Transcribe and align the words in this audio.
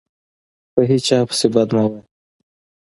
په 0.73 0.81
هیچا 0.89 1.19
پسي 1.29 1.47
بد 1.53 1.69
مه 1.75 1.83
وایه 1.89 2.01